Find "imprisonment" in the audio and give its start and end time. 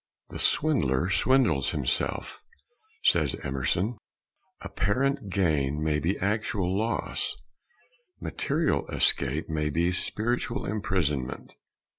10.65-11.55